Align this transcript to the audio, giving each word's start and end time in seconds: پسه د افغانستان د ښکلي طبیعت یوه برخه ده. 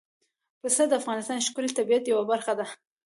پسه 0.61 0.83
د 0.87 0.91
افغانستان 1.01 1.37
د 1.39 1.45
ښکلي 1.47 1.69
طبیعت 1.79 2.03
یوه 2.07 2.23
برخه 2.31 2.53
ده. 2.59 2.65